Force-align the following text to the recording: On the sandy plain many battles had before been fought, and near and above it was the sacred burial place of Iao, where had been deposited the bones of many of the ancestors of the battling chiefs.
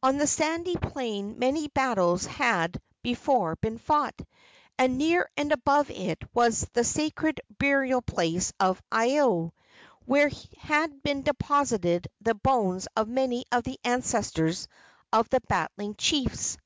On 0.00 0.16
the 0.16 0.28
sandy 0.28 0.76
plain 0.76 1.40
many 1.40 1.66
battles 1.66 2.24
had 2.24 2.80
before 3.02 3.56
been 3.56 3.78
fought, 3.78 4.14
and 4.78 4.96
near 4.96 5.28
and 5.36 5.50
above 5.50 5.90
it 5.90 6.22
was 6.32 6.68
the 6.72 6.84
sacred 6.84 7.40
burial 7.58 8.00
place 8.00 8.52
of 8.60 8.80
Iao, 8.92 9.50
where 10.04 10.30
had 10.58 11.02
been 11.02 11.22
deposited 11.22 12.06
the 12.20 12.34
bones 12.36 12.86
of 12.96 13.08
many 13.08 13.44
of 13.50 13.64
the 13.64 13.80
ancestors 13.82 14.68
of 15.12 15.28
the 15.30 15.40
battling 15.48 15.96
chiefs. 15.96 16.58